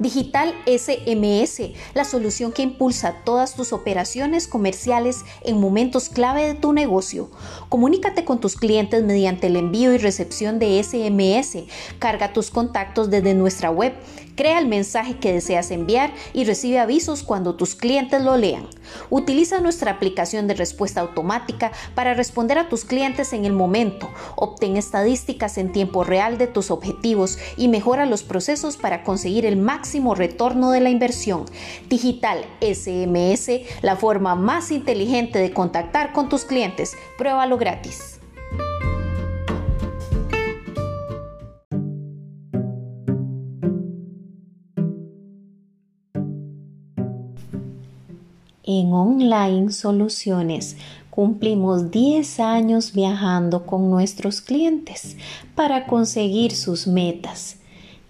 [0.00, 6.72] Digital SMS, la solución que impulsa todas tus operaciones comerciales en momentos clave de tu
[6.72, 7.30] negocio.
[7.68, 11.64] Comunícate con tus clientes mediante el envío y recepción de SMS.
[11.98, 13.92] Carga tus contactos desde nuestra web.
[14.36, 18.66] Crea el mensaje que deseas enviar y recibe avisos cuando tus clientes lo lean.
[19.10, 24.08] Utiliza nuestra aplicación de respuesta automática para responder a tus clientes en el momento.
[24.36, 29.58] Obtén estadísticas en tiempo real de tus objetivos y mejora los procesos para conseguir el
[29.58, 31.44] máximo retorno de la inversión.
[31.88, 36.96] Digital SMS, la forma más inteligente de contactar con tus clientes.
[37.18, 38.20] Pruébalo gratis.
[48.72, 50.76] En Online Soluciones
[51.10, 55.16] cumplimos 10 años viajando con nuestros clientes
[55.56, 57.59] para conseguir sus metas.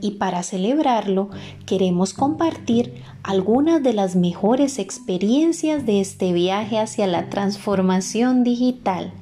[0.00, 1.30] Y para celebrarlo,
[1.64, 9.12] queremos compartir algunas de las mejores experiencias de este viaje hacia la transformación digital.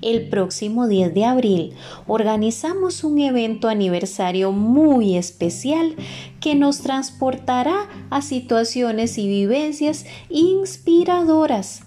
[0.00, 1.72] El próximo 10 de abril
[2.06, 5.96] organizamos un evento aniversario muy especial
[6.40, 11.82] que nos transportará a situaciones y vivencias inspiradoras.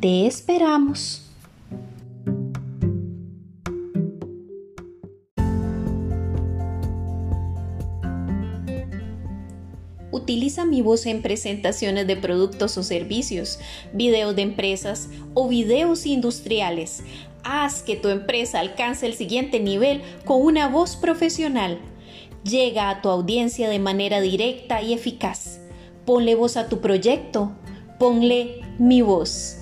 [0.00, 1.27] Te esperamos.
[10.10, 13.58] Utiliza mi voz en presentaciones de productos o servicios,
[13.92, 17.02] videos de empresas o videos industriales.
[17.44, 21.78] Haz que tu empresa alcance el siguiente nivel con una voz profesional.
[22.42, 25.60] Llega a tu audiencia de manera directa y eficaz.
[26.06, 27.52] Ponle voz a tu proyecto.
[27.98, 29.56] Ponle mi voz.